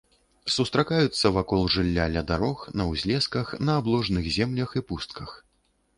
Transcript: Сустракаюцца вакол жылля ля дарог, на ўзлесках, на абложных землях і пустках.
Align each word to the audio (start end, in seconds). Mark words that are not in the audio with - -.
Сустракаюцца 0.53 1.31
вакол 1.35 1.61
жылля 1.75 2.07
ля 2.15 2.23
дарог, 2.33 2.65
на 2.81 2.89
ўзлесках, 2.93 3.53
на 3.69 3.77
абложных 3.83 4.33
землях 4.37 4.69
і 4.79 4.85
пустках. 4.93 5.41